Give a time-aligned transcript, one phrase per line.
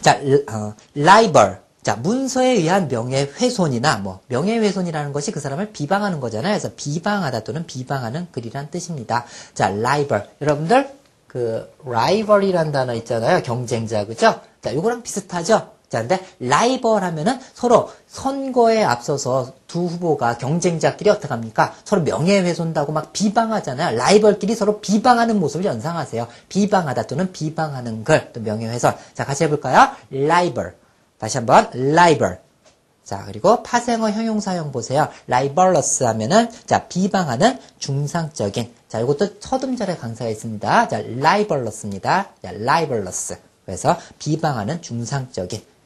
[0.00, 1.58] 자, 르- 어, libel.
[1.82, 6.52] 자, 문서에 의한 명예훼손이나 뭐 명예훼손이라는 것이 그 사람을 비방하는 거잖아요.
[6.52, 9.24] 그래서 비방하다 또는 비방하는 글이란 뜻입니다.
[9.54, 10.24] 자, libel.
[10.42, 10.90] 여러분들
[11.26, 13.42] 그 rival이라는 단어 있잖아요.
[13.42, 14.40] 경쟁자 그죠?
[14.62, 15.70] 자, 요거랑 비슷하죠?
[15.88, 21.74] 자, 근데 라이벌 하면은 서로 선거에 앞서서 두 후보가 경쟁자끼리 어떻게 합니까?
[21.84, 23.96] 서로 명예훼손다고 막 비방하잖아요.
[23.96, 26.28] 라이벌끼리 서로 비방하는 모습을 연상하세요.
[26.48, 28.94] 비방하다 또는 비방하는 글, 또 명예훼손.
[29.14, 29.90] 자, 같이 해볼까요?
[30.10, 30.76] 라이벌.
[31.18, 32.40] 다시 한번, 라이벌.
[33.02, 35.08] 자, 그리고 파생어 형용사형 보세요.
[35.26, 38.74] 라이벌러스 하면은, 자, 비방하는 중상적인.
[38.88, 40.88] 자, 이것도 서음절에 강사가 있습니다.
[40.88, 42.28] 자, 라이벌러스입니다.
[42.42, 43.38] 자, 라이벌러스.
[43.64, 45.77] 그래서 비방하는 중상적인.